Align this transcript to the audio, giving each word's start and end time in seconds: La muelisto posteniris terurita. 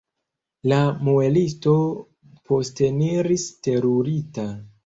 La 0.71 0.77
muelisto 1.07 1.75
posteniris 2.53 3.47
terurita. 3.69 4.49